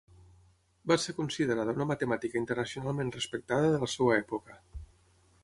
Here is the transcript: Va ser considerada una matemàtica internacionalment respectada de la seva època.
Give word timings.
Va 0.91 0.95
ser 1.03 1.13
considerada 1.17 1.75
una 1.79 1.87
matemàtica 1.91 2.41
internacionalment 2.45 3.13
respectada 3.19 3.69
de 3.77 3.83
la 3.87 3.93
seva 3.99 4.19
època. 4.27 4.59